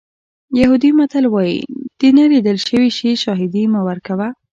یهودي 0.59 0.91
متل 0.99 1.25
وایي 1.29 1.59
د 1.99 2.01
نه 2.17 2.25
لیدل 2.31 2.57
شوي 2.67 2.89
شي 2.97 3.09
شاهدي 3.23 3.63
مه 3.73 3.79
ورکوه. 3.87 4.27